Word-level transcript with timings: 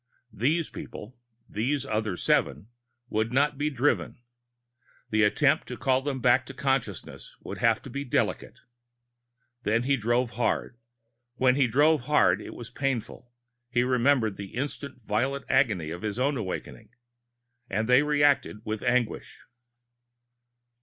These 0.33 0.71
people, 0.71 1.15
these 1.47 1.85
other 1.85 2.17
seven, 2.17 2.69
would 3.09 3.31
not 3.31 3.59
be 3.59 3.69
driven. 3.69 4.17
The 5.11 5.21
attempt 5.21 5.67
to 5.67 5.77
call 5.77 6.01
them 6.01 6.21
back 6.21 6.47
to 6.47 6.55
consciousness 6.55 7.35
would 7.41 7.59
have 7.59 7.83
to 7.83 7.89
be 7.91 8.03
delicate. 8.03 8.57
When 9.61 9.83
he 9.83 9.97
drove 9.97 10.31
hard, 10.39 10.79
it 11.39 12.53
was 12.55 12.71
painful 12.71 13.31
he 13.69 13.83
remembered 13.83 14.37
the 14.37 14.55
instant 14.55 15.03
violent 15.03 15.45
agony 15.47 15.91
of 15.91 16.01
his 16.01 16.17
own 16.17 16.35
awakening 16.35 16.89
and 17.69 17.87
they 17.87 18.01
reacted 18.01 18.65
with 18.65 18.81
anguish. 18.81 19.41